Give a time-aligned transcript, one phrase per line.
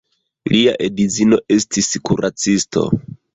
[0.53, 2.89] Lia edzino estis kuracisto.